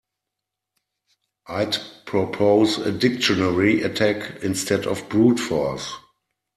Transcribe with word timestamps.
I'd 1.45 1.77
propose 2.07 2.79
a 2.79 2.91
dictionary 2.91 3.83
attack 3.83 4.41
instead 4.43 4.87
of 4.87 5.07
brute 5.09 5.37
force. 5.39 5.93